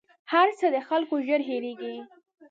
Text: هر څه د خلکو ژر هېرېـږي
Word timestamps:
هر 0.31 0.47
څه 0.59 0.65
د 0.73 0.77
خلکو 0.87 1.15
ژر 1.27 1.41
هېرېـږي 1.49 1.95